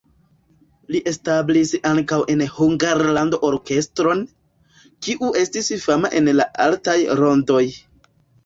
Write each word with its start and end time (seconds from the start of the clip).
Li 0.93 1.01
establis 1.11 1.73
ankaŭ 1.89 2.17
en 2.35 2.41
Hungarlando 2.55 3.41
orkestron, 3.51 4.25
kiu 5.09 5.31
estis 5.43 5.71
fama 5.85 6.13
en 6.21 6.33
la 6.41 6.49
altaj 6.67 7.01
rondoj. 7.23 7.63